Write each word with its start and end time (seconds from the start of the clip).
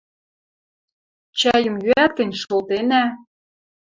Чӓйӹм 1.39 1.75
йӱӓт 1.85 2.11
гӹнь, 2.19 2.39
шолтенӓ!.. 2.41 3.03